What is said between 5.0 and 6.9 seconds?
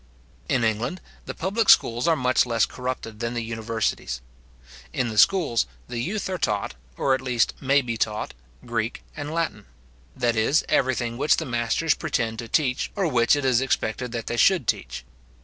the schools, the youth are taught,